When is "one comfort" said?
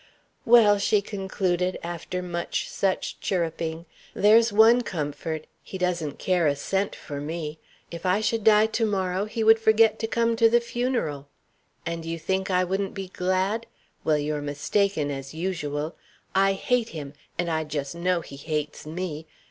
4.51-5.45